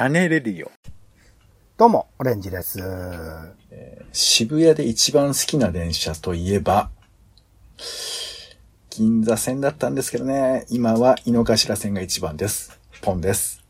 [0.00, 0.70] 種レディオ。
[1.76, 2.78] どうも、オレンジです。
[4.12, 6.88] 渋谷で一番好きな電車といえば、
[8.88, 12.80] 銀座線だったんですけどね、今は井の頭線が一番です。
[13.02, 13.62] ポンです。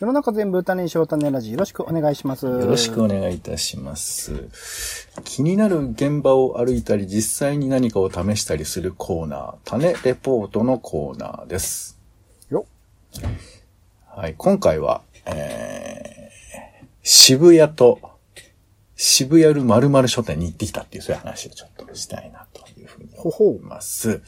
[0.00, 2.46] 世の中全部種にしよう種ラジよろしくお願いします。
[2.46, 4.48] よよろしくお願いいたします。
[5.24, 11.98] 気になる現場を歩いたり、実際に何かを試したりするコーナー、種レポートのコーナーです。
[12.48, 12.64] よ。
[14.06, 18.00] はい、今回は、えー、渋谷と、
[18.96, 24.20] 渋谷る〇〇書店に行ってきたっていうそういう話をちょっとしたいなというふうに思います。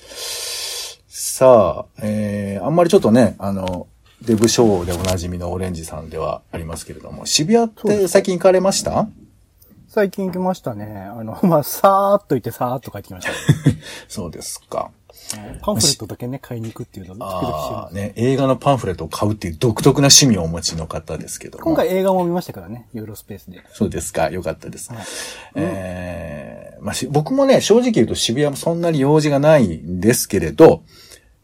[1.08, 3.86] さあ、えー、あんまりちょっとね、あの、
[4.22, 9.06] デブショーでおなじみのオレンジさんではありますけれども、渋谷って最近行かれました？
[9.88, 10.86] 最近行きましたね。
[10.86, 13.32] あの、まあ、さーっと行ってさーっと帰ってきました、
[14.08, 14.90] そうですか。
[15.62, 17.54] パンフレットだけね、買いに行くっていうのを時々してます。
[17.74, 21.64] ああ、ね、映画のパンフレットを買うっていう独特な趣味をお持ちの方ですけども。
[21.64, 23.62] 今回映画も見ましたからね、ユーロスペースで。
[23.72, 24.30] そうですか。
[24.30, 24.92] よかったです。
[24.92, 25.04] はい
[25.56, 30.82] えーまあし、僕もね、正直言うと渋谷もそんなに用事がないんですけれど、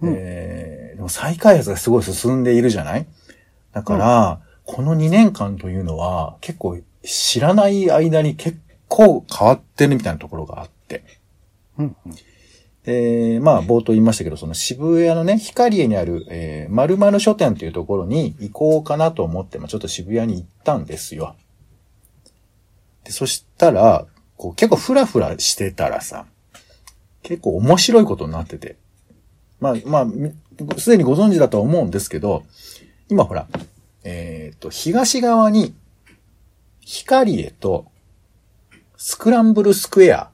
[0.02, 3.06] えーでも再開発がすごい進んでいるじゃない？
[3.72, 11.02] だから、この2年間というのは結構知らない間に結構変わってるみたいなところがあって。
[11.78, 12.14] うん、うん。
[12.84, 21.36] で、まあ、冒頭言いましたけど、その渋谷のね、光栄にある、えー、〇〇書店というところに行こうかなと思って、まあ、ちょっと渋谷に行ったんですよ。
[23.04, 26.26] で、そしたら、こう、結構フラフラしてたらさ、
[27.22, 28.76] 結構面白いことになってて。
[29.60, 32.44] まあ、まあ、すでにご存知だと思うんですけど、
[33.10, 33.46] 今ほら、
[34.04, 35.74] えっ、と、東側に、
[36.80, 37.86] 光栄と、
[38.96, 40.30] スクランブルスクエア。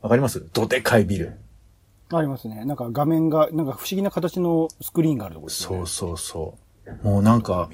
[0.00, 0.44] わかります？
[0.52, 1.38] どでかいビル。
[2.18, 2.64] ありますね。
[2.64, 5.76] なんか画面が、なんか不思議な形のスクリーンがあるところですね。
[5.76, 6.58] そうそうそ
[7.04, 7.06] う。
[7.06, 7.70] もうなんか、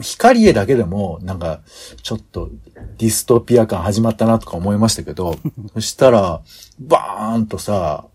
[0.00, 1.60] 光栄だけでも、なんか、
[2.02, 2.50] ちょっと
[2.98, 5.36] ディストピア感始まったなとか思いましたけど、
[5.74, 6.42] そしたら、
[6.80, 8.06] バーンとさ、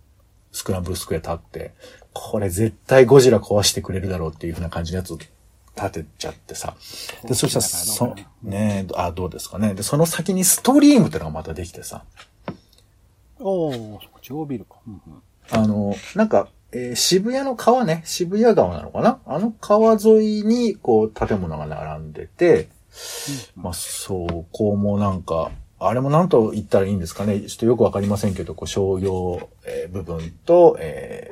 [0.51, 1.74] スクランブルスクエア立って、
[2.12, 6.75] これ絶対ゴジラ壊してくれるだろうっていう風な感じのやつを立てちゃってさ。
[7.24, 9.74] で、そしたら、そ、ねえ、あ、どうですかね。
[9.74, 12.03] で、その先にストリームってのがまたできてさ。
[13.40, 14.75] おー、そっか違うビルか。
[14.85, 19.20] うんうんあの、なんか、えー渋谷の川ね、渋谷川なのかな？
[19.26, 22.70] あの川沿いに、こう、建物が並んでて、
[23.56, 27.40] まあ、そこもなんか、あれも何と言ったらいいんですかね？
[27.42, 31.32] ちょっとよくわかりませんけど、こう、商業、えー部分と、え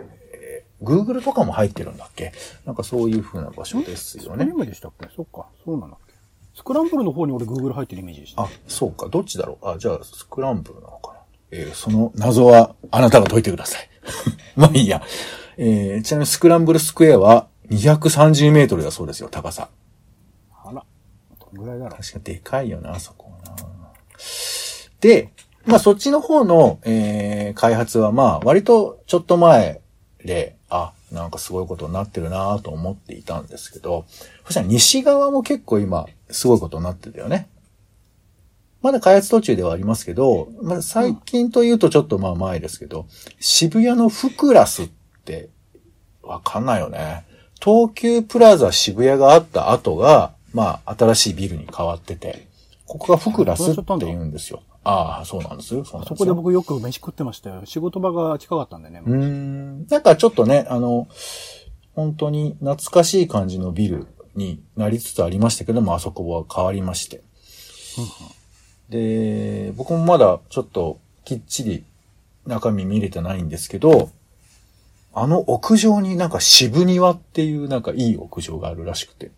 [0.82, 2.32] ー、Google とかも入ってるんだっけ？
[2.66, 4.46] なんかそういう風な場所ですよね。
[4.46, 4.56] スクリー。
[4.56, 5.08] ムでしたっけ？
[5.16, 6.14] そっか、そうなんだっけ。
[6.56, 8.44] スクランブルの方に俺 Google 入ってるイメージでした。
[8.44, 9.68] あ、そうか、どっちだろう？
[9.70, 11.20] あ、じゃあ、スクランブルなのかな？
[11.52, 13.90] えーその謎はあなたが解いてください。
[14.56, 15.02] まあいいや。
[15.58, 19.70] えーちなみにスクランブルスクエアは230メートルだそうですよ、高さ。
[20.64, 20.84] あら、
[21.54, 22.02] どんぐらいだろう。
[22.02, 23.56] 確かでかいよな、あそこな。
[25.02, 25.32] で、
[25.66, 29.82] まあそっちの方の、えー開発はまあ割とちょっと前
[30.24, 34.06] で、あ、なんかすごいことになってるなと思っていたんですけど、
[34.46, 37.48] そしたら西側も結構今すごいことになってたよね。
[38.82, 43.08] まだ開発途中ではありますけど、まあ、最近というとちょっとまあ前ですけど、
[43.40, 44.90] 渋谷のフクラスっ
[45.26, 45.50] て
[46.22, 47.26] わかんないよね。
[47.62, 52.48] 東急プラザ渋谷があった後が、まあ、新しいビルに変わってて、
[52.86, 54.62] ここがフクラスって言うんですよ。
[54.84, 55.84] ああ、そうなんですよ。
[55.84, 57.62] そこで僕よく飯食ってましたよ。
[57.66, 59.02] 仕事場が近かったんでね。
[59.06, 59.88] うーん。
[59.88, 61.10] なんかちょっとね、あの、
[61.94, 67.22] 本当に懐かしい感じのビルになりつつありましたけども、あそこは変わりまして。
[68.90, 71.84] で、僕もまだちょっときっちり
[72.46, 74.10] 中身見れてないんですけど、
[75.14, 79.32] あの屋上になんか渋庭っていうなんかいい屋上があるらしくて、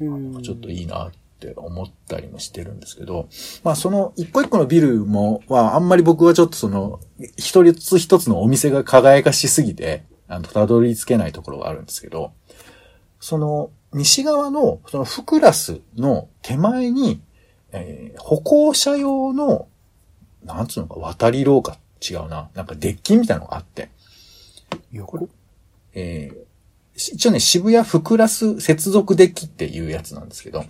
[0.00, 0.42] うん。
[0.42, 3.28] ちょっといいなって思ったりもしてるんですけど、
[3.64, 7.00] まあその一個一個のビルも、はあんまり僕はちょっとその、
[7.36, 12.32] 一つ一つのお店が輝かしすぎて、あの、たどり着けないところがあるんですけど、
[13.18, 17.20] その、西側の、そのフクラスの手前に、
[17.72, 19.68] えー歩行者用の、
[20.44, 22.50] なんつうのか、渡り廊下、違うな。
[22.54, 23.90] なんかデッキみたいなのがあって、
[24.92, 25.28] 横？
[25.94, 26.50] えー
[26.98, 30.64] し一応ね、渋谷フクラス接続デッキっていうやつなんですけど、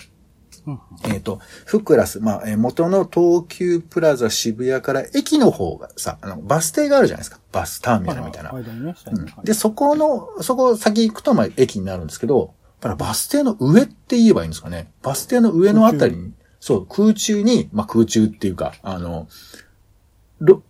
[0.66, 7.40] うんえっ、と、フクラス、まあ、えー元の東急プラザ渋谷から駅の方がさ、あの、バス停があるじゃないですか。
[7.52, 8.52] バスターミナルみたいな。
[9.42, 14.90] で、そこの、そこ先行くと、まあ、駅になるんですけど、やっぱりバス停の上って言えばいいんですかね。
[15.02, 19.28] バス停の上のあたりに、そう、空中に、まあ、空中っていうか、あの、
[20.38, 20.62] ろ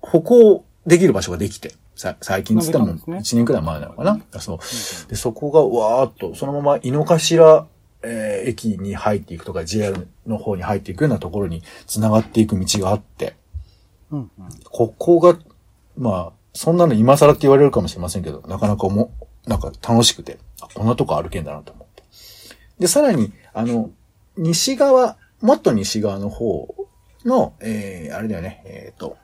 [0.00, 4.20] 歩行できる場所ができて、さ最近つってもんですね1年くらい前なのかな？
[4.38, 4.58] そう。
[5.08, 7.66] で、そこがわーっと、そのまま井の頭
[8.02, 13.34] えー駅に入っていくとか JR の方に入っていくようなところに繋がっていく道があって、
[14.12, 14.30] うんうん。
[14.70, 15.36] ここが、
[15.96, 19.12] まあ、そんなの今更って言われるかもしれませんけど、なかなかも、
[19.46, 22.04] なんか楽しくて、あこんなとこ歩けんだなと思って。
[22.78, 23.90] で、さらに、あの、
[24.36, 26.74] 西側、もっと西側の方
[27.24, 29.16] の、えー、あれだよね、えっ、と、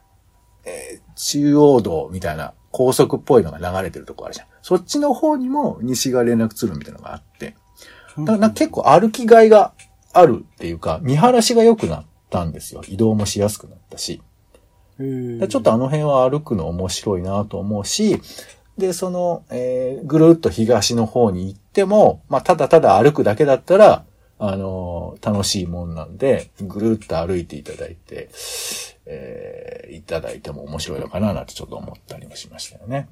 [0.65, 4.47] えー中央道みたいな高速っぽいのが流れてるとこあるじゃん。
[4.63, 7.55] そっちの方にも西側連絡通路みたいなのがあって、
[8.19, 9.75] だから結構歩きがいが
[10.13, 12.83] あるっていうか、見晴らしが良くなったんですよ。
[12.89, 14.23] 移動もしやすくなったし。
[14.99, 18.21] ちょっとあの辺は歩くの面白いなと思うし、
[18.79, 24.05] で、その、えーぐるっと東の方に行っても、まあ、ただただ歩くだけだったら、
[24.39, 28.29] あのー楽しいもんなんで、ぐるっと歩いていただいて、
[29.07, 33.09] えーいただいても面白いのかななんてちょっと思ったりもしましたよね。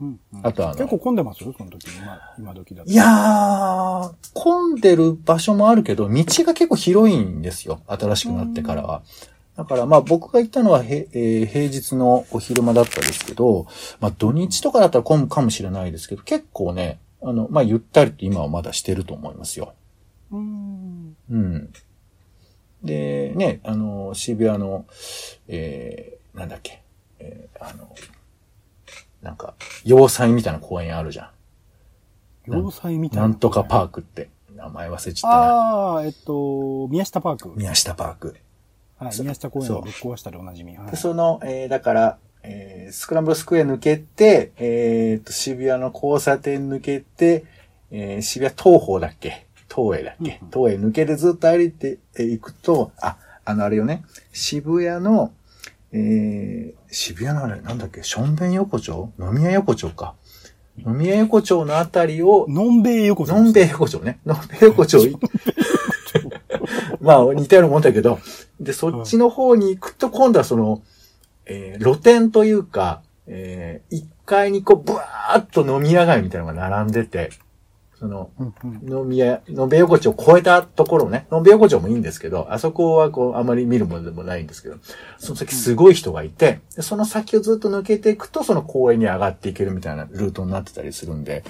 [0.00, 1.44] うんうんあとあの結構混んでます？
[1.44, 1.86] よ、その時。
[1.96, 2.90] 今、今時だと。
[2.90, 7.80] いやー、混んでる場所もあるけど、道が結構広いんですよ。
[7.86, 9.02] 新しくなってからは。
[9.56, 13.66] だからまあ僕が行ったのはへ、えー平日のお昼間だったですけど、
[14.00, 19.74] まあ土日とかだったら混むかもしれないですけど、結構ね、あの、まあゆったりと今はまだしてると思いますよ。
[20.30, 21.16] うーん。
[21.30, 21.72] うん。
[22.82, 24.86] で、ね、あの、渋谷の、
[25.48, 26.82] えー、なんだっけ、
[27.18, 27.94] えーあの、
[29.22, 29.54] なんか、
[29.84, 31.30] 要塞みたいな公園あるじゃん。
[32.46, 33.22] 要塞みたいな。
[33.28, 34.30] なんとかパークって。
[34.56, 35.42] 名前忘れちゃったな。
[35.44, 37.52] ああ、えっと、宮下パーク。
[37.56, 38.36] 宮下パーク。
[38.98, 40.76] はい、宮下公園をぶっ壊したでおなじみ。
[40.76, 47.44] はいで、その、えーだから、えースクランブルスクエア抜けて、えーと、渋谷の交差点抜けて、
[47.90, 49.46] えー渋谷東方だっけ
[49.88, 55.32] 東映だっけ、うん東映抜けてずっと歩いていくと、あ、あのあれよね、渋谷の、
[55.92, 59.12] えー渋谷のあれ、なんだっけ、しょんべん横丁？
[59.18, 60.14] 飲み屋横丁か。
[60.78, 63.34] 飲み屋横丁のあたりを、のんべい横丁。
[63.34, 64.18] のんべい横丁ね。
[64.26, 65.16] のんべい横丁い。
[67.00, 68.18] まあ、似たようなもんだけど、
[68.60, 70.82] で、そっちの方に行くと、今度はその、
[71.46, 77.30] えー露店というか、えー、1階にこう、ブワーっと飲み屋街みたいなのが並んでて、
[78.00, 78.30] その。
[78.82, 84.76] 飲み屋、飲べ横丁を越えたところね、飲べ横丁もいいんですけど、あそこはこう、あまり見るものでもないんですけど、
[85.18, 91.44] その先すごい人がいて、でその先をずっと抜けていくと、その公園に上がっていけるみたいなルートになってたりするんで、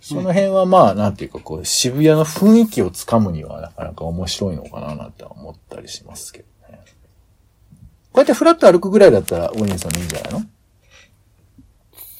[0.00, 6.80] その辺はまあ、なんていうかこう、渋谷の雰囲気をつかむにはなかなか面白いのかななんて思ったりしますけどね。
[8.12, 10.42] こうやってフラッと歩くぐらいだったら、お兄さんもいいんじゃないの？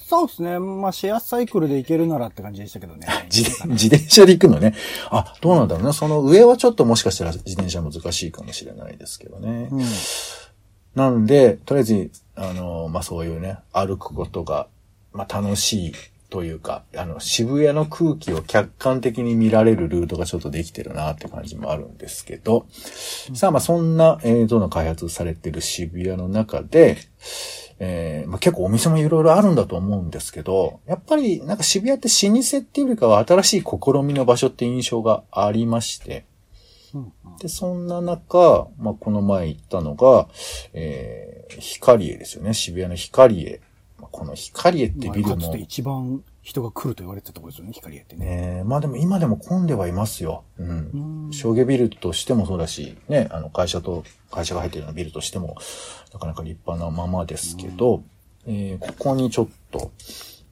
[0.07, 0.59] そうですね。
[0.59, 3.07] まあ、シェアサイクルで行けるならって感じでしたけどね。
[3.33, 4.75] 自転自転車で行くのね。
[5.11, 5.93] あ、どうなんだろうな。
[5.95, 9.69] その上はちょっともしかしたら自転車難しいかもしれないですけどね。
[9.71, 9.85] うん。
[10.95, 14.69] なんで、とりあえず、あの、まあ、そういうね、歩くことが、
[15.13, 15.93] まあ、楽しい
[16.29, 22.67] というか、あの、渋谷の空気を客観的に見られるルートがちょっとできてるなって感じもあるんですけど、
[23.35, 26.99] さあ、まあ、そんな映像の開発されてる渋谷の中で、
[27.87, 36.25] えーまあ、結構お店もいろいろあるんだと思うんですけど、やっぱりなんか渋谷って老舗っていうよりかは新しい試みの場所って印象がありまして、
[36.95, 40.29] うんで、そんな中、まあ、この前行ったのが、
[40.73, 42.55] えー、光栄ですよね。
[42.55, 43.61] 渋谷の光栄。
[43.99, 48.57] まあこの光栄ってまあビルも、一番人が来ると言われてたところですよね、光栄ってね。
[48.57, 50.45] ねまあでも今でも混んではいますよ。
[50.59, 51.29] うんう。
[51.29, 55.57] ん商業ビルとしてもそうだし、ね、あの会社と、会社が入ってるようなビルとしても、
[56.13, 58.03] なかなか立派なままですけど、
[58.47, 59.91] えーここにちょっと、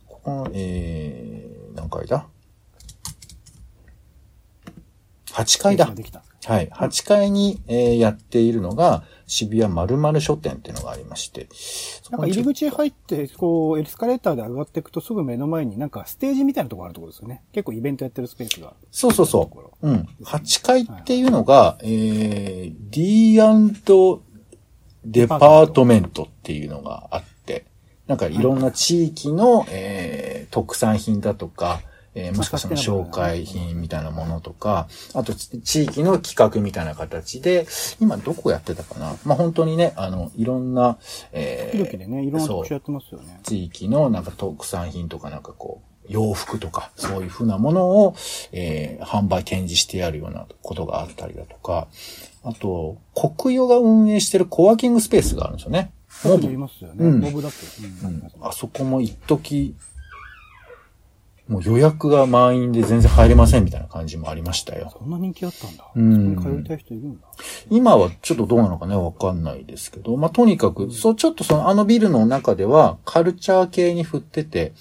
[0.08, 2.26] ここの、えー、何階だ
[5.26, 5.86] ?8 階だ。
[6.44, 6.68] はい。
[6.70, 11.48] 8階に、えーやっているのが、渋谷〇〇書店っていうのがありまして。
[12.10, 17.42] なんか入り口入って、こう、エスカレーターで上がっていくとすぐ目の前になんかステージみたいなところあるところですよね。
[17.52, 18.74] 結構イベントやってるスペースが。
[18.90, 19.50] そうそうそ
[19.82, 19.88] う。
[19.88, 20.08] うん。
[20.22, 23.36] 8階っていうのが、えー、D&
[25.04, 27.64] デパートメントっていうのがあって、
[28.06, 31.80] なんかいろんな地域の、えー特産品だとか、
[32.14, 37.66] えーもしかしたら紹介品みたいなものとか、あとち地域の企画みたいな形で、
[38.00, 40.98] 今どこやってたかなまあ、本当にね、あの、いろんな、
[41.32, 43.40] え時々でね、いろんな特集やってますよね。
[43.44, 48.14] 地域のなんか特産品とかなんかこう、洋服とか、そういうふうなものを、
[48.52, 51.88] えー販売展示してやるようなことがあったりだとか、
[52.44, 55.92] あと、国与が運営してるコワーキングスペースがあるんですよね。
[56.24, 56.96] モブますよね。
[56.98, 57.58] うんモブだって。
[58.04, 59.74] うんうんあそこも一時、
[61.52, 64.90] もう予約が満員で全然入れませんみたいな感じもありましたよ。
[64.98, 65.84] そんな人気あったんだ。
[65.94, 67.26] うん通いたい人いるんだ。
[67.70, 74.72] 今はちょっとどうなのかね、わかんないですけど、まあ、とにかく、そう、ちょっとその、あのビルの中では、カルチャー系に振ってて、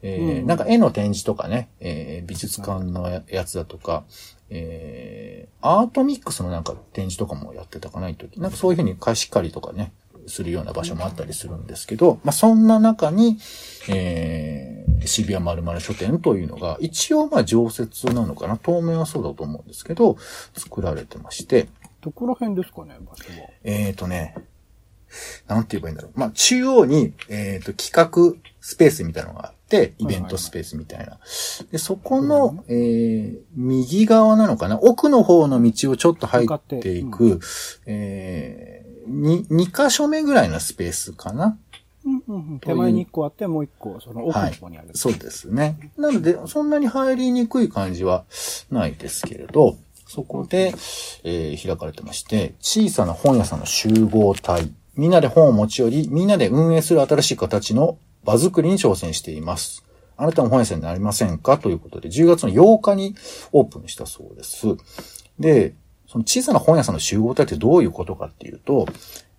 [0.00, 4.04] えーうんなんか絵の展示とかね、えー美術館のややつだとか、
[4.50, 9.92] えーアートミックスのなんか展示とかもやってたかな、一時なんかそういうふうに貸し借りとかね、
[10.26, 13.38] するような場所もあったりするんですけど、まあ、そんな中に、
[13.88, 14.74] えー
[15.06, 20.16] 渋谷まるまる書店というのが、一応まあ常設なのかな、当面はそうだと思うんですけど、
[20.54, 21.68] 作られてまして、
[22.00, 23.48] どこら辺ですかね、場所は。
[23.64, 24.34] えーとね、
[25.46, 26.18] なんて言えばいいんだろう。
[26.18, 31.18] まあ、中央に、えーと、企画スペースみたいなのがあって、イベントスペースみたいな。
[31.70, 37.40] で、そこの、えー、右側なのかな奥の方の道をちょっと入っていく、
[37.86, 41.58] えー、に、2箇所目ぐらいのスペースかなうんうんうん。
[42.60, 44.88] 手前に1個あって、もう1個、その奥の方にある。
[44.94, 45.90] そうですね。
[45.96, 48.24] なので、そんなに入りにくい感じは
[48.70, 50.74] ないですけれど、そこで、
[51.24, 59.84] えー開かれてまして、小さな本屋さんの集合体、みんなで本を持ち寄り、みんなで運営する新しい形の場作りに挑戦しています。
[60.16, 61.58] あなたも本屋さんになりませんか？
[61.58, 63.16] ということで、10月の8日に
[63.52, 64.66] オープンしたそうです。
[65.40, 65.74] で、
[66.06, 68.86] その小さな本屋さんの集合体ってどういうことかっていうと、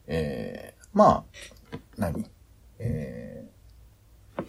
[0.07, 1.23] えー、ま
[1.71, 2.25] あ、何？
[2.79, 4.43] えー、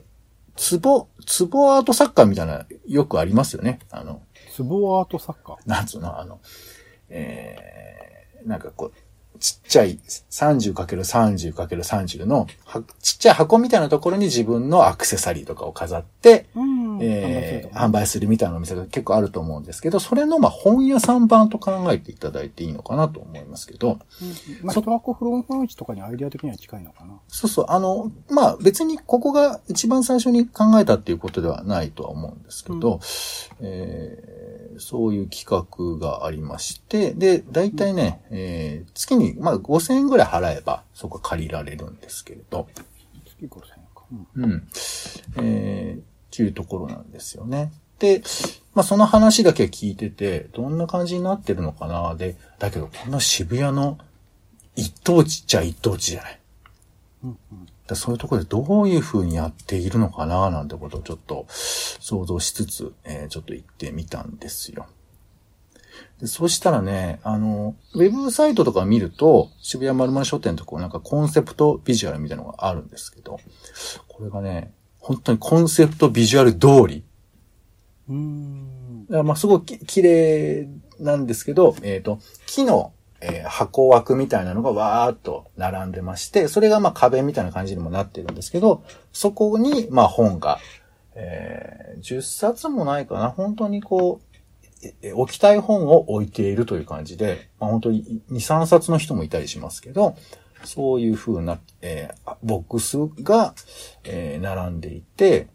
[0.57, 3.79] ツボ、ツボアートサッカーみたいな、よくありますよね。
[3.91, 4.23] あの、
[4.55, 5.57] ツボアートサッカー？
[5.69, 6.41] なんつうの、あの、
[7.09, 8.93] えー、なんかこう、
[9.39, 9.99] ちっちゃい
[10.31, 23.99] 30×30×30 のはちっちゃい箱みたいなところに自分のアクセサリーとかを飾って、うんえー販売するみたいなお店が結構あると思うんですけど、それのまあ本屋さん版と考えていただいていいのかなと思いますけど、
[24.63, 27.19] まあ、一箱フロンファンチとかにアイデア的には近いのかな。
[27.29, 33.01] そうそう、あの、まあ別にここが一番最初に考えたっていうことではないとは思うんですけど、
[33.61, 34.47] えー
[34.79, 42.69] そういう企画がありまして、で、大体ね、えー月に、まあ5000円ぐらい払えばそこ借りられるんですけれど、
[43.25, 44.05] 月5000円か。
[44.37, 44.69] うんうん。
[45.39, 46.03] えー、
[46.37, 47.73] っていうところなんですよね。
[47.99, 48.23] で、
[48.75, 52.15] まあその話だけ聞いてて、どんな感じになってるのかな？
[52.15, 53.97] で、だけどこんな渋谷の
[54.75, 56.41] 一等地っちゃ一等地じゃない。
[57.25, 60.51] うんうんだそういうところでどういう風にやっているのかな？
[60.51, 64.87] なんてことをちょっと想像しつつ、えーちょっと行ってみたんですよ。
[66.21, 73.39] でそしたらね、あの、ウェブサイトとか見ると、渋谷丸々書店とこうなんかコンセプトビジュアルみたいなのがあるんですけど、
[74.09, 74.73] これがね、
[75.07, 77.05] 本当にコンセプトビジュアル通り。
[78.09, 79.07] うーん。
[79.07, 88.83] だからまあすごくき綺麗なんですけど、えっ、と、木の、えー箱枠みたいなのがわーっと並んでまして、それがまあ壁みたいな感じにもなってるんですけど、
[89.13, 90.59] そこにまあ本が、
[91.15, 100.17] えー10冊もないかな、本当にこう、ええ置きたい本を置いているという感じで、まあ本当に2、3冊の人もいたりしますけど、
[100.65, 103.55] そういう風な、えーボックスが、
[104.05, 105.49] えー並んでいて、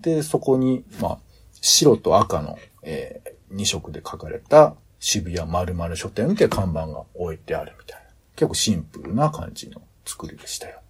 [0.00, 1.18] で、そこに、まあ、
[1.60, 3.20] 白と赤の、え
[3.52, 8.06] 2色で書かれた渋谷〇〇書店って看板が置いてあるみたいな。
[8.36, 10.80] 結構シンプルな感じの作りでしたよ。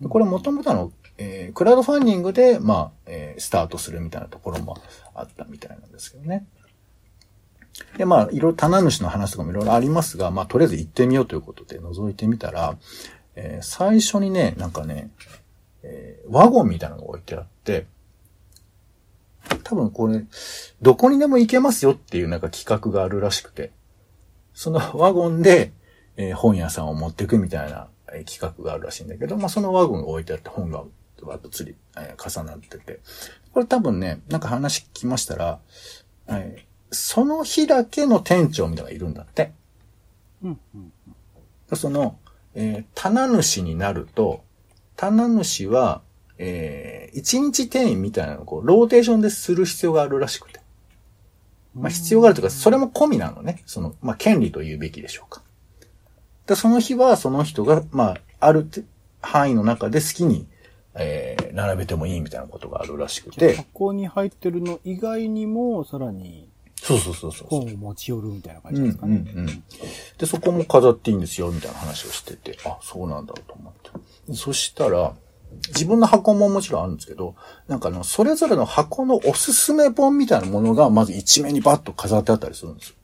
[0.00, 4.76] でこれもともとの、えークラウドファンディングで、まあ、えースタートするみたいなところも
[5.14, 6.46] あったみたいなんですけどね。
[7.96, 12.76] で、まあ、いろいろ棚主の話とかもいろいろありますが、まあ、とりあえず行ってみようということで覗いてみたら、
[13.34, 15.10] えー最初にね、なんかね、
[15.82, 17.86] えーワゴンみたいなのが置いてあって、
[19.64, 20.24] 多分これ、
[20.80, 23.72] どこにでも行けますよっていうなんか企画があるらしくて、
[24.54, 25.72] そのワゴンで、
[26.16, 27.88] えー本屋さんを持っていくみたいな、
[28.26, 30.84] 企画があるらしいんだけど、まあ、そのワゴンが置いてあって本が
[31.22, 33.00] わっと釣り、えー重なってて、
[33.52, 35.60] これ多分ね、なんか話聞きましたら、
[36.28, 39.52] えーその日だけの店長みたいなのがいるんだって。
[40.42, 41.76] うんうん。
[41.76, 42.18] その、
[42.54, 44.42] えー棚主になると、
[44.96, 46.02] 棚主は、
[46.38, 50.60] えー一日店員みたいなのをこう、ローテーションでする必要があるらしくて。
[51.74, 53.62] まあ、必要があるというか、それも込みなのね。
[53.66, 55.42] その、まあ、権利と言うべきでしょうか。
[56.46, 58.66] で、その日は、その人が、まあ、ある
[59.20, 60.46] 範囲の中で好きに、
[60.94, 63.56] えー並べてもいいみたいなことがあるらしくて。
[63.56, 66.48] 箱に入ってるの以外にも、さらに
[66.82, 67.48] そうそうそうそう。
[67.48, 69.32] 本を持ち寄るみたいな感うんじですかね。
[69.34, 69.64] うんうん。
[70.18, 74.34] で、そこも飾っていいんですよ、みたいな話をしてて、あ、そうなんだと思って。
[74.34, 75.14] そしたら、
[75.68, 77.34] 自分の箱ももちろんあるんですけど、
[77.68, 82.96] なんかあの、それぞれの箱のおすすめ本みたいなものが、まず一面にバッと飾ってあったりするんですよ。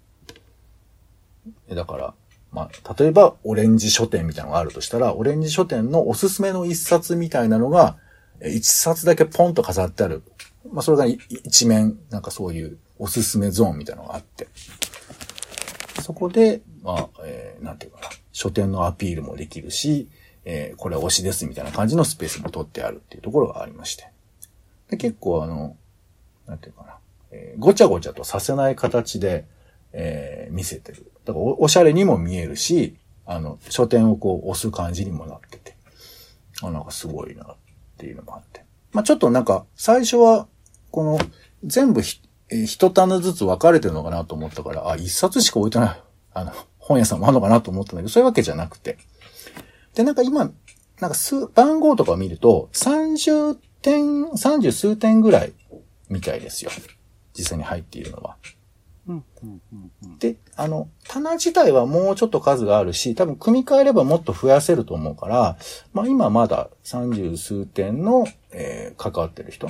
[1.69, 2.15] えだから、
[2.53, 7.97] まあ、例えば、オレンジ書店みたいなのがあるとしたら、オレンジ書店のおすすめの一冊みたいなのが、
[8.41, 10.23] え一冊だけポンと飾ってある
[10.73, 14.49] まあそれがい一面、なんかそういうおすすめゾーンみたいなのがあって、
[16.03, 20.09] そこで、まあ、えー、なんていうかな、書店のアピールもできるし、
[20.45, 24.09] えー、これは推しですみたいな感じのスペースも取ってあるっていうところがありまして。
[24.89, 25.77] で結構あの、
[26.47, 26.99] なんていうかな、
[27.33, 29.47] えーごちゃごちゃとさせない形で、
[29.93, 31.11] えー見せてる。
[31.25, 35.77] だからおおしゃれにも見えるし、あの、書店をこう押す感じにもなってて、
[36.63, 37.57] あ、なんかすごいなっ
[37.99, 38.65] ていうのもあって。
[38.93, 40.47] まあちょっとなんか、最初は、
[40.93, 41.19] この、
[41.65, 48.99] 全部ひ、一棚ずつ分かれてるのかなと思ったから、あ、一冊しか置いてない、あの、本屋さんもあるのかなと思ったんだけど、そういうわけじゃなくて。
[49.95, 50.51] で、なんか今、
[51.01, 55.53] なんか数、番号とかを見ると、30点、30数点ぐらい
[56.09, 56.71] みたいですよ。
[57.37, 58.37] 実際に入っているのは。
[60.19, 65.57] で、あの、棚自体はもうちょっと数があるし、多分組み替えればもっと増やせると思うから、
[65.93, 69.69] まあ今まだ30数点の、えー関わってる人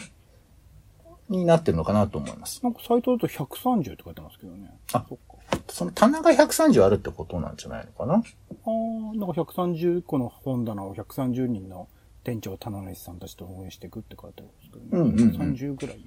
[1.29, 2.61] になってるのかなと思います。
[2.63, 4.71] なんかサイトだと130って書いてますけどね。
[4.93, 5.37] あそっか。
[5.69, 8.15] その棚が130あるってことなんじゃないのかな？
[8.15, 11.89] ああ、なんか130個の本棚を130人の
[12.25, 14.89] 店長、棚主さんたちと運営していくって書いてあるんですけど、ね。
[14.93, 16.01] うんうんうん30ぐらい。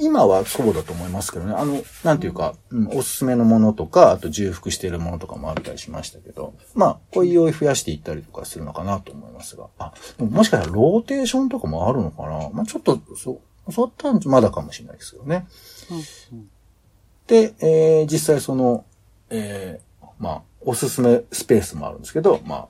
[0.00, 1.54] 今はそうだと思いますけどね。
[1.54, 12.50] あの、なんていうか、うん、おすすめのものとか、あと重複しているものとかもあったりしましたけど、まあ、こういう用意増やしていったりとかするのかなと思いますが、あ、もしかしたらローテーションとかもあるのかな？
[12.50, 13.40] まあ、ちょっと、そう、
[13.70, 15.46] そったらまだかもしれないですよね。
[15.90, 16.50] うん、うん。
[17.26, 18.84] で、えー実際その、
[19.30, 22.66] えーまあ、おすすめスペースもあるんですけど、まあ、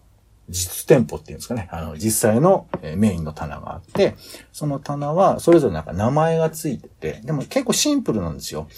[0.49, 1.69] 実店舗っていうんですかね。
[1.71, 4.17] あの、実際のえーメインの棚があって、
[4.53, 8.69] その棚はそれぞれなんか名前がついてて、でも結構シンプルなんですよ。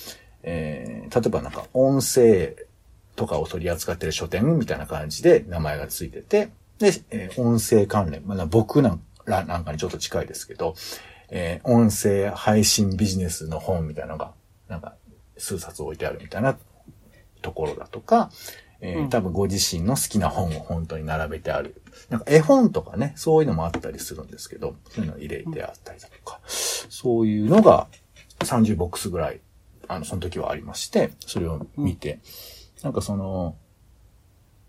[0.43, 2.55] えー例えばなんか音声
[3.17, 9.01] とかを取り扱ってる書店みたいな感じで名前がついてて、で、えー音声関連、まあ、僕なん
[9.65, 10.75] かにちょっと近いですけど、
[11.37, 14.33] えー音声配信ビジネスの本みたいなのが、
[14.69, 14.95] なんか
[15.37, 16.57] 数冊置いてあるみたいな
[17.43, 18.31] ところだとか、
[18.81, 21.83] えーうん多分ご自身の好きな本を本当に並べてある。
[22.09, 27.89] なんか絵本とかね、そういうのもあったりするんですけど、そういうのを入れてあったりだとか、そういうのが
[28.41, 29.41] 30ボックスぐらい、
[29.89, 32.21] あの、その時はありまして、それを見て、
[32.83, 33.57] なんかその、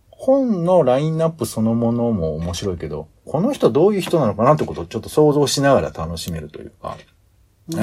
[0.10, 6.98] 本のラインナップそのものも面白いけど、この人どういう人なのかなってことをちょっと想像しながら楽しめるというか、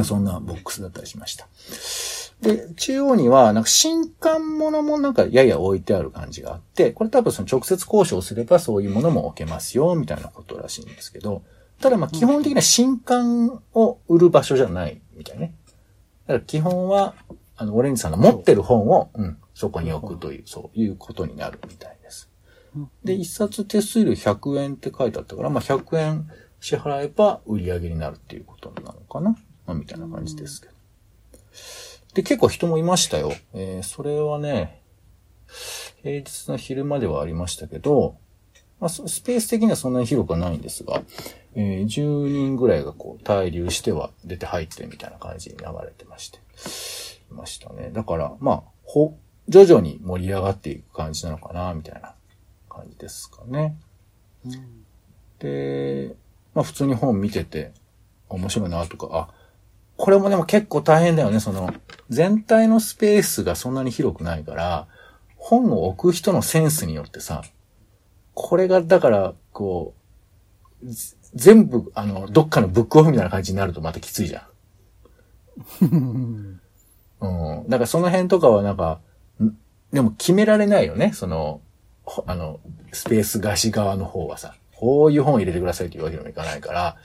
[0.05, 1.48] そんなボックスだったりしました。
[2.42, 11.42] で、中央には、なんか新刊ものもなんかやや置いてある感じがあって、これ多分その直接交渉すればそういうものも置けますよ、みたいなことらしいんですけど、
[11.81, 15.55] ただまあ基本的には新刊を売る場所じゃないみたいね。
[16.26, 17.14] だから基本は、
[17.57, 22.28] あの、オレンジさんの持ってる本を、うん、そこに置くという、そういうことになるみたいです。
[23.04, 26.30] で、一冊手数料100円って書いてあったから、まあ100円
[26.61, 29.37] 支払えば売り上げになるっていうことなのかな？
[29.66, 30.74] まあみたいな感じですけど。
[32.14, 33.32] で、結構人もいましたよ。
[33.54, 34.82] えー、それはね、
[36.02, 38.16] 平日の昼間ではありましたけど、
[38.80, 41.02] まあ、スペース的にはそんなに広くはないんですが、
[41.54, 46.38] えー10人ぐらいがこう、滞留しては出て入ってみたいな感じに流れてまして、
[47.30, 47.90] いましたね。
[47.92, 49.16] だから、まあ、ほ、
[49.48, 52.14] 徐々に盛り上がっていく感じなのかな、みたいな
[52.83, 53.77] 感じですかね。
[54.45, 54.83] うん
[55.38, 56.14] で、
[56.55, 57.73] まあ普通に本見てて
[58.29, 59.29] 面白いなとか、あ、
[59.97, 61.75] これもでも結構大変だよね、その、
[62.09, 64.87] 全体のスペースがそんなに広くないから、
[65.37, 67.42] 本を置く人のセンスによってさ、
[68.35, 69.95] これがだから、こ
[70.83, 74.47] う、ぜ全部、あの、どっかのブックオフみたいな感じになるとまたきついじゃ
[75.83, 76.61] ん。
[77.21, 77.68] うん。
[77.68, 79.01] だからその辺とかはなんか、
[79.42, 79.57] ん
[79.92, 81.71] でも決められないよね、その、ほ
[82.27, 82.61] あの、
[82.93, 86.97] スペース貸し側の方はさ、こういう本入れてくださいというわけにもいかないから、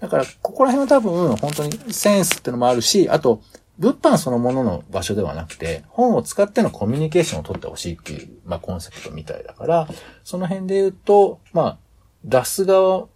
[0.00, 3.42] だから、ここら辺は多分、本当にセンスってのもあるし、あと、
[3.78, 9.88] 物販そのものの場所ではなくて、本を使ってのコミュニケーションを取ってほしいっていう、まあ、コンセプトみたいだから、
[10.24, 11.78] その辺で言うと、まあ、
[12.24, 13.08] 出す側、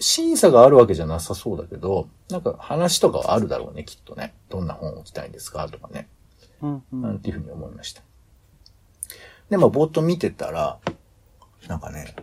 [0.00, 4.34] 審査があるわけじゃなさそうだけど、なんか話とかはあるだろうね、きっとね。
[4.48, 6.08] どんな本を置きたいんですかとかね。
[6.62, 8.02] うんうんなんていうふうに思いました。
[9.50, 10.78] で、まあ、ぼーっと見てたら、
[11.68, 12.14] なんかね、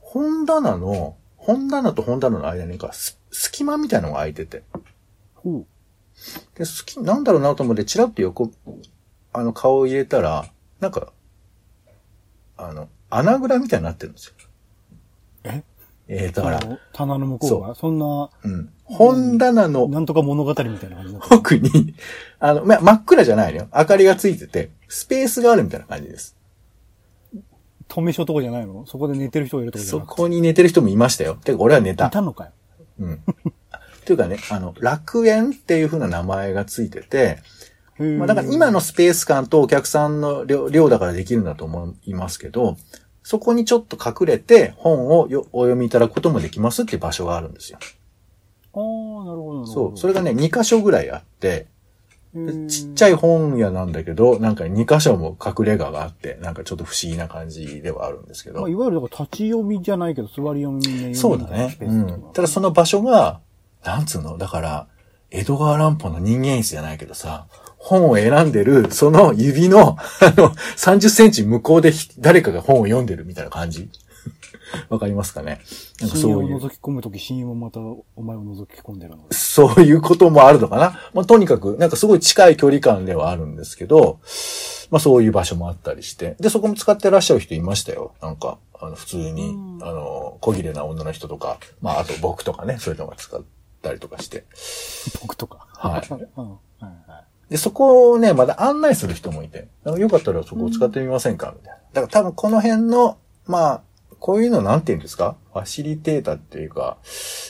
[0.00, 4.62] 本棚の、本棚と本棚の間にかす隙間みたいなのが空いてて。
[5.34, 5.66] ほう。
[6.54, 8.50] で、隙、なんだろうなと思って、チラッと横、
[9.32, 10.46] あの、顔を入れたら、
[10.80, 11.12] なんか、
[12.56, 14.34] あの、穴蔵みたいになってるんですよ。
[15.44, 15.62] え？
[16.08, 16.60] えー、だから
[16.92, 18.72] 棚の向こうが、そんな、うん。
[18.86, 21.16] 本棚のなんとか物語みたいな感じ。
[21.30, 21.94] 奥に、
[22.38, 23.68] あの、ま、真っ暗じゃないのよ。
[23.74, 26.36] 明かりがついてて、スペースがあるみたいな感じです。
[27.88, 28.84] 止め所とかじゃないの？
[28.86, 30.16] そこで寝てる人がいるとかじゃそなくて？
[30.16, 31.34] こに寝てる人もいましたよ。
[31.34, 32.10] てか、俺は寝たい。
[32.10, 32.50] たのかよ。
[33.00, 33.12] うん。
[33.22, 37.38] っていうかね、あの、楽園っていう風な名前がついてて、
[37.98, 42.76] まあだから今のスペース感とお客さんの量量だからできるんだと思いますけど、
[43.22, 47.78] そこにちょっと隠れて本をよお読みいただくこともできますっていう場所があるんですよ。
[48.76, 49.66] ああ、なるほど。
[49.66, 49.98] そう。
[49.98, 51.66] それがね、2箇所ぐらいあって、
[52.34, 58.60] うんちっちゃい本屋なんだけど、なんか2箇所も隠れ家があって、なんかちょっと不思議な感じではあるんですけど。
[58.60, 62.24] まあ、いわゆる立ち読みじゃないけど、座り読みねそうだねうん。
[62.34, 63.40] ただその場所が、
[63.84, 64.36] なんつうの？
[64.36, 64.86] だから、
[65.30, 67.46] 江戸川乱歩の人間椅子じゃないけどさ、
[67.78, 73.88] 本を選んでる、その指の、あの、30センチ向こうでひ誰かが本を読んでるみたいな感じ
[74.88, 75.60] わかりますかね？
[76.00, 76.50] なんか深そういう。
[76.50, 79.34] 夜を覗き込むとき、深夜もまたお前を覗き込んでるので。
[79.34, 81.10] そういうこともあるのかな？
[81.14, 84.20] まあ、とにかく、なんかすごい近い距離感ではあるんですけど、
[84.90, 86.36] まあそういう場所もあったりして。
[86.40, 88.12] で、そこも使ってらっしゃる人いましたよ。
[88.22, 93.40] なんか、あの、普通に、うんあの、小切れな女の人とか、まああと僕とかね、そういうのが使っ
[93.82, 94.44] たりとかして。
[95.22, 95.66] 僕とか。
[95.72, 97.50] はい うんはいはい。
[97.50, 101.54] で、そこをね、まだ案内する人もいて、よかったらそこを使ってみませんか？
[101.56, 101.78] みたいな。
[101.92, 103.82] だから多分この辺の、まあ、
[104.20, 105.36] こういうのなんて言うんですか？
[105.52, 106.98] ファシリテーターっていうか、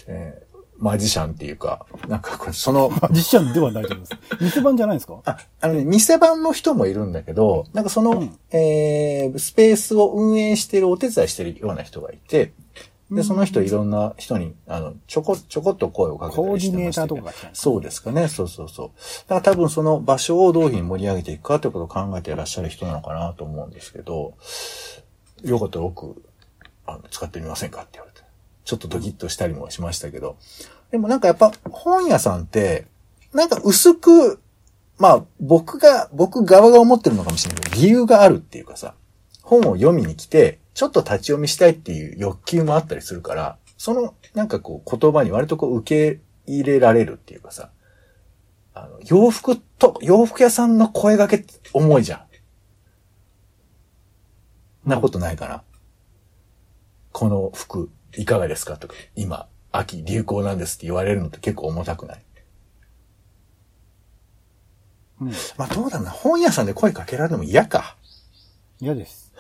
[0.07, 0.47] えー
[0.79, 4.13] マジシャンっていうか、なんかこれ、その、マジシャンではないと思います。
[4.45, 5.23] 店番じゃないですか？
[5.25, 12.53] あ、あのね、店番の人もいるんだけど、なんかその、うんえー、スペースを運営してる、お手伝いしてるような人がいて、
[13.11, 18.29] で、その人いろんな人に、あの、ちょこ、ちょこっと声をかけたコーりしてディネーターとかそうですかね。
[18.29, 18.91] そうそうそう。
[19.31, 24.35] だから多分その場所をどういうふうに盛り上げていくかということを考えていらっしゃる人なのかなと思うんですけど、
[25.43, 26.23] よかったら僕、
[26.87, 28.27] あの、使ってみませんかって言われて。
[28.65, 30.37] ちょっとドキッとしたりもしましたけど。
[30.91, 32.87] でもなんかやっぱ本屋さんって、
[33.33, 34.41] なんか薄く、
[34.99, 38.95] まあ僕が、僕側が思ってるのかもしれないけど、理由があるっていうかさ、
[39.43, 47.71] 本を読みに来て、ちょっと立ち読みしたいっていう欲求もあったりするから、そのなんかこう言葉に割とこう受け入れられるっていうかさ、
[48.75, 52.27] あの、洋服と、洋服屋さんの声掛けって重いじゃん。
[54.89, 55.63] なことないかな。
[57.19, 58.77] この服、いかがですか？
[58.77, 62.23] とか、今、秋流行なんですって言われるのって結構重たくない？
[65.23, 65.29] うん。
[65.57, 66.11] まあどうだろうな。
[66.11, 67.97] 本屋さんで声かけられても嫌か。
[68.81, 69.33] 嫌です。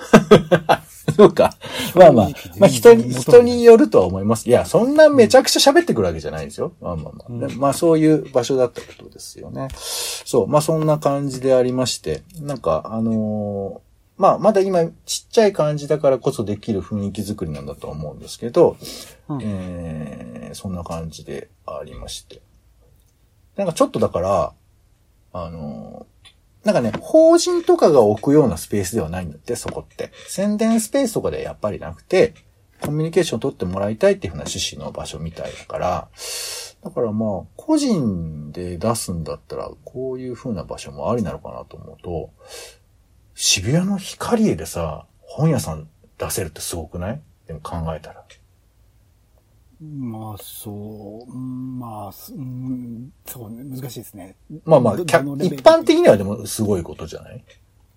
[1.14, 1.54] そうか。
[1.94, 4.48] まあまあまあ人に、人によるとは思います。
[4.48, 6.72] いや、そんなめちゃくちゃ喋ってくるわけじゃないですよ。
[6.80, 7.26] まあまあまあ。
[7.28, 9.68] うんでまあそういう場所だったことですよね。
[9.74, 10.46] そう。
[10.48, 13.86] まあそんな感じでありまして、なんか、あのー
[14.16, 18.76] まあまだ今ちっちゃい感じだからこそできる雰囲気作りなんだと思うんですけど、
[19.29, 22.40] うんえーそんな感じでありまして。
[23.57, 24.52] なんかちょっとだから、
[25.33, 26.26] あのー
[26.66, 30.11] なんかね、法人とかが置くようなスペースではないんだって、そこって。
[30.26, 32.35] 宣伝スペースとかではやっぱりなくて、
[32.81, 36.09] コミュニケーションを取ってもらいたいっていうふうな趣旨の場所みたいだから、
[36.83, 42.31] だからまあ、個人で出すんだったら、こういうふうな場所もありなのかなと思うと、
[43.38, 47.20] 渋谷のヒカリエでさ、本屋さん出せるってすごくない？
[47.46, 48.25] でも考えたら。
[49.79, 50.70] まあ、そ
[51.29, 54.37] う、うんまあ、すうん、そうね、難しいですね。
[54.64, 57.44] まあまあ、一般的にはでもすごいことじゃない？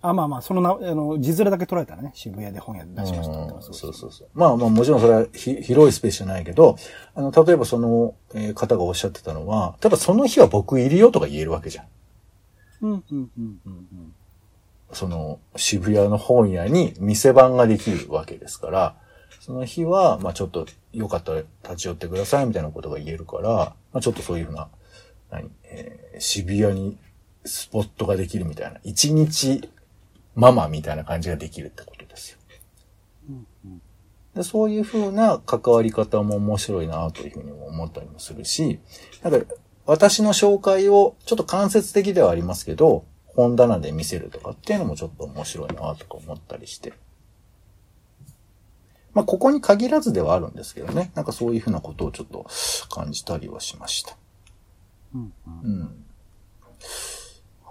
[0.02, 4.28] あ、まあまあ、そのな、あの、字面だけ捉えたらね、渋谷で本屋で出しましたってそうそうそう。
[4.34, 6.76] まあまあもちろんそれはひ広いスペースじゃないけど、
[7.14, 11.86] あの、例えばその、えー方がおっしゃってたのは、例えばその日は僕いるよとか言えるわけじゃん。
[12.82, 14.14] うん、うん、うん、うん。
[14.92, 18.96] その渋谷の本屋に店番ができるわけですから、
[19.40, 24.68] その日は、まあちょっとよかったら立ち寄ってくださいみたいなことが言えるから、まあちょっとそういうふうな、
[25.30, 26.98] 何、えー渋谷に
[27.46, 29.70] スポットができるみたいな、一日
[30.34, 32.38] ママみたいな感じができるってことですよ。
[33.30, 33.82] うんうん
[34.34, 38.78] でそういう風な関わり方も面白いなというふうにも思ったりもするし、
[39.22, 39.54] なんか
[39.86, 46.92] 私の紹介をちょっと間接的ではありますけど、本棚で見せるとかっていうのもちょっと面白いなとか思ったりして。
[49.12, 51.10] まあ、ここに限らずではあるんですけどね。
[51.16, 52.46] なんかそういうふうなことをちょっと
[52.88, 54.16] 感じたりはしました。
[55.14, 55.60] うん、うん。
[55.64, 56.04] うん。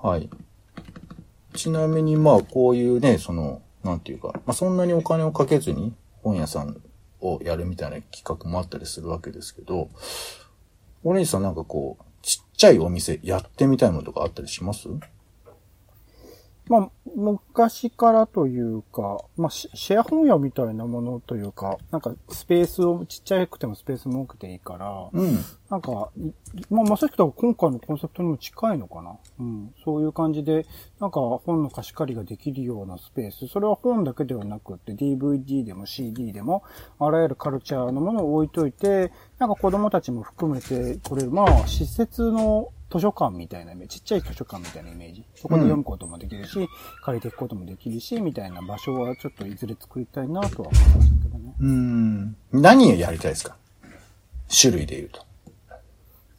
[0.02, 0.30] はい。
[1.54, 6.82] ちなみにまあこういうね、その、なんていうか、まあそんなにお金をかけずに本屋さん
[7.22, 9.90] をやるみたいな企画もあったりするわけですけど、
[11.06, 14.90] オレンジさんなんかこう、ちっちゃいお店やってみたいものとかあったりします？
[16.70, 25.40] まあ、昔からというか、まあ、シェア本屋みたいなものというか、なんかスペースを、ちっちゃくてもスペースも多くていいから、うん。
[25.70, 26.10] なんか、
[26.72, 29.18] まあ、まさしく今回のコンセプトにも近いのかな。
[29.40, 29.74] うん。
[29.86, 30.66] そういう感じで、
[31.00, 33.48] なんか本の貸し借りができるようなスペース。
[33.48, 36.64] それは本だけではなくって、DVD でも CD でも、
[37.00, 45.24] あらゆるカルチャーのものを置いといて、なんか子供たちも含めてこれ、まあ、施設の図書館みたいなイメージ、ちっちゃい図書館みたいなイメージ。
[45.36, 46.68] そこで読むこともできるし、
[47.04, 51.54] 借りていくこともできるし、みたいな場所はちょっといずれ作りたいなとは思いましたけどね。
[51.60, 52.36] うん。
[52.52, 53.56] 何をやりたいですか？
[54.50, 55.29] 種類で言うと。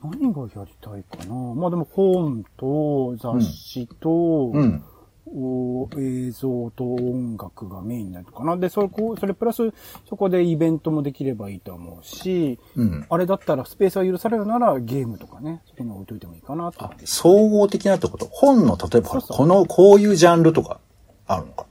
[0.03, 1.35] 何がやりたいかな？
[1.55, 4.85] まあでも本と雑誌と、うん。
[5.33, 8.57] お映像と音楽がメインになるかな。
[8.57, 9.73] で、そこ、それプラス、
[10.09, 13.07] そこでイベントもできればいいと思うし、うん。
[13.09, 17.07] あれだったらスペースが許されるならゲームとかね、そこに置いといてもいいかなと思って。
[17.07, 20.81] 総合的なってこと本の、例えばこの、こういうジャンルとか、
[21.29, 21.67] あるのか。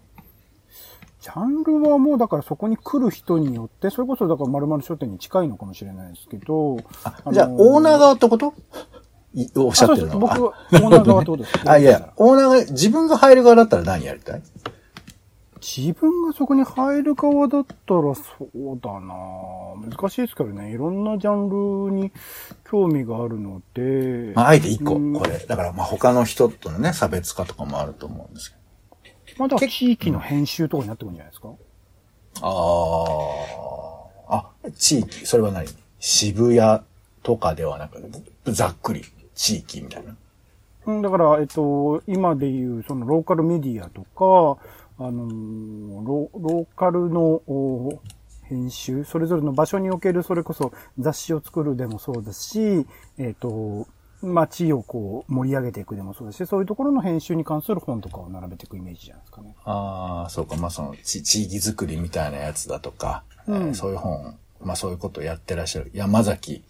[1.22, 8.54] ジャンルはもうだからそこに来る人によって、それこそだから〇〇書店に近いのかもしれないですけど、ああのーじゃあ、オーナー側ってこと？
[9.34, 10.20] いおっしゃってるのは。
[10.20, 14.42] 僕はオーナー側ってことですあ、いや、オーナーが、自分が入る側だったら何やりたい？
[15.62, 18.24] 自分がそこに入る側だったらそ
[18.56, 19.14] うだな
[19.90, 20.72] 難しいですからね。
[20.72, 21.50] いろんなジャン
[21.90, 22.14] ルに
[22.72, 25.38] 興味があるので、まあ、あえて一個、うんこれ。
[25.38, 28.59] だから、まあ、他の人とのね、差別化とかもあると思うんですけど。
[29.40, 31.50] まだ地域の編集とかになってくるんじゃないですか？
[32.42, 32.48] あ
[34.30, 34.36] あ。
[34.36, 35.68] あ、地域、それは何？
[36.00, 36.82] 渋谷
[37.24, 38.00] とかではなく、
[38.52, 40.16] ざっくり、地域みたいな。
[40.86, 44.62] うん、だから、えっと、今でいう、そのローカルメディアとか、
[45.00, 48.02] あのーロ、ローカルのお
[48.44, 52.86] 編集、それぞれの場所における、それこそ雑誌を作るでもそうですし、
[53.18, 53.88] えっと、
[54.22, 59.56] 街をこう盛り上げていくでもそうですし、そういうところの編集に関する本とかを並べていくイメージじゃないですかね。
[59.66, 66.64] ああ、そうか、まあその地、地域づくりみたいなやつだとか、うんえーそういう本、まあそういうことをやってらっしゃる山崎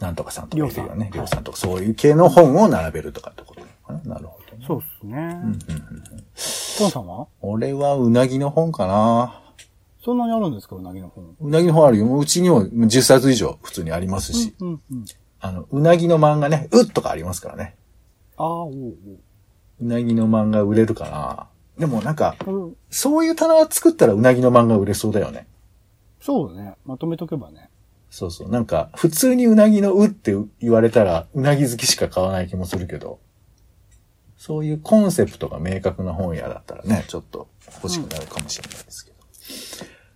[0.00, 1.10] なんとかさんとかいるよね。
[1.12, 4.14] りょうさんとか、そういう系の本を並べるとかってことなのかな。
[4.14, 4.64] なるほど、ね。
[4.66, 5.40] そうですね。
[6.78, 7.26] ポンさんは？
[7.40, 9.42] 俺はうなぎの本かな。
[10.04, 11.36] そんなにあるんですかうなぎの本。
[11.40, 12.06] うなぎの本あるよ。
[12.06, 15.04] もううちにも10冊以上普通にありますし、うんうん。
[15.40, 17.76] あの、うなぎの漫画ね、うっとかありますからね。
[18.36, 18.94] ああ、おう
[19.80, 21.48] うなぎの漫画売れるかな。
[21.78, 22.56] でもなんか、おう。
[22.68, 25.46] うんそういう棚作ったらうなぎの漫画売れそうだよね。
[26.20, 26.74] そうだね。
[26.84, 27.68] まとめとけばね。
[28.10, 28.50] そうそう。
[28.50, 33.20] なんか、普通にうなぎのうって言われたら、うなぎ好きしか買わない気もするけど、
[34.38, 37.48] そういうコンセプトが明確な本屋だったらね、ちょっと
[37.82, 39.16] 欲しくなるかもしれないですけど。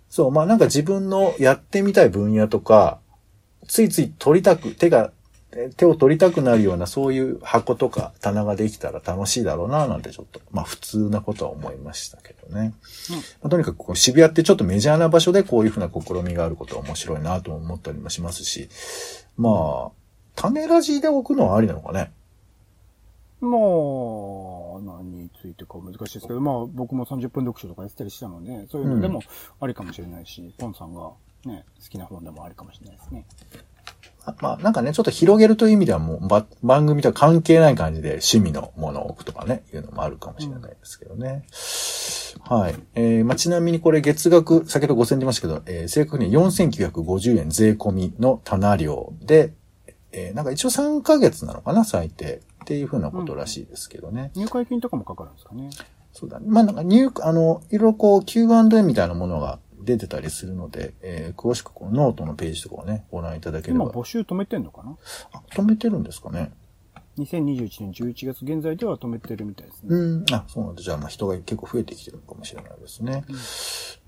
[0.08, 3.00] そう、まあなんか自分のやってみたい分野とか、
[3.66, 5.12] ついつい取りたく、手が、
[5.54, 12.72] え手を取りたくなるようなそういう箱とか棚ができたら楽しいだろうな、なんてちょっと、まあ普通なことは思いましたけどね。
[13.42, 18.70] まあとにかくこう渋谷ってちょっとメジャーな場所でこういうふうな試みがあることは面白いなと思ったりもしますし、
[19.36, 19.90] まあ、
[20.36, 22.12] 種ラジで置くのはありなのかね。
[23.42, 29.20] まあ、何についてか難しいですけど、まあ僕も30分読書とかやってたりしたので、そういうのでも
[29.60, 31.10] ありかもしれないし、ポンさんが
[31.44, 33.26] ね、好きな本でもありかもしれないですね。
[34.24, 41.44] あまあなんかね、ちょっと広げるという意味ではもうば番組とは関係ない感じで趣味のものを置くとかね、いうのもあるかもしれないですけどね。
[42.48, 42.74] はい。
[42.94, 49.54] えー、まあちなみにこれ月額、先ほど5000円出ましたけど、えー、正確には4950円税込みの棚料で、
[50.12, 52.42] えー、なんか一応3ヶ月なのかな、最低。
[52.62, 54.30] っていうふうなことらしいですけどね。
[54.34, 55.70] 入会金とかもかかるんですかね。
[56.12, 56.46] そうだね。
[56.48, 63.84] まあなんか入、あの、いろいろこう Q&A みたいなものが出てたりするので、えー詳しくこのノートのページとかをね、ご覧いただければ。
[63.84, 64.96] 今募集止めてんのかな？
[65.32, 66.52] あ、止めてるんですかね。
[67.18, 69.88] 2021年11月現在では止めてるみたいですね。
[69.90, 70.24] うん。
[70.32, 70.82] あ、そうなんだ。
[70.82, 73.24] じゃあ、まあ人が結構増えてきてるのかもしれないですね。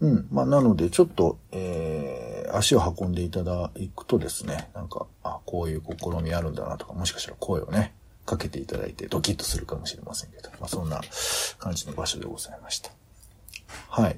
[0.01, 0.27] うん。
[0.31, 11.03] まあなので、ちょっと、えー、足を運んでいただくとですね、なんか、あ、こういう試みあるんだなとか、もしかしたら声をね、かけていただいてドキッとするかもしれませんけど、まあそんな
[11.59, 12.91] 感じの場所でございました。
[13.89, 14.17] はい。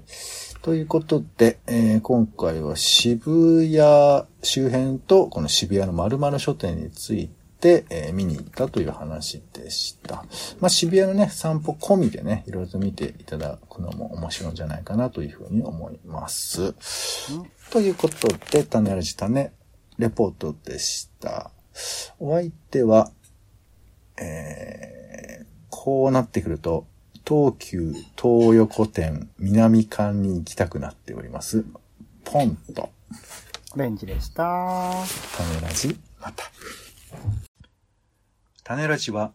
[0.62, 7.28] ということで、えー今回は渋谷周辺とこの渋谷の〇〇書店につい
[7.60, 10.24] て、えー見に行ったという話でした。
[10.60, 16.74] まあ渋谷のね、散歩込みでね、いろいろと見ていただくのも面白いんじゃないかなというふうに思います。
[17.70, 19.52] ということで、種ラジ種
[19.98, 21.50] レポートでした。
[22.18, 23.10] お相手は、
[24.18, 24.96] えー
[25.68, 26.86] こうなってくると、
[27.28, 31.64] 東急東横店南館に行きたくなっております。
[32.24, 32.88] ポンと、
[33.74, 34.92] オレンジでした。
[35.36, 36.44] 種ラジ、また。
[38.62, 39.32] 種ラジは、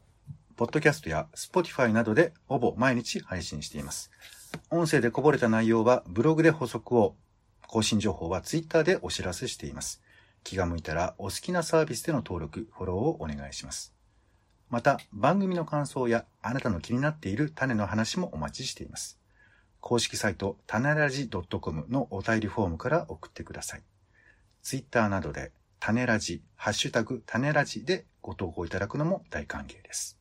[0.56, 4.10] ポッドキャストや Spotify などでほぼ毎日配信しています。
[4.70, 7.16] 音声でこぼれた内容はブログで補足を、
[7.68, 10.02] 更新情報は Twitter でお知らせしています。
[10.46, 13.94] 気が向いたらお好きなサービスでの登録、フォローをお願いします。
[14.72, 19.20] また、番組の感想やあなたの気になっている種の話もお待ちしています。
[19.82, 23.84] 公式サイト、種ラジ .com のお便りフォームから送ってください。
[24.64, 30.18] ツイッターなどで、種ラジ、ハッシュタグ、種ラジでご投稿いただくのも大歓迎です。